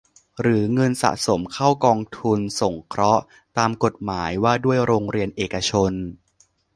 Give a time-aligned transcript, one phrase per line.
[0.41, 3.23] หรือเงินสะสมเข้ากองทุนสงเคราะห์
[3.57, 5.93] ตามกฎหมายว่าด้วยโรงเรียนเอกชน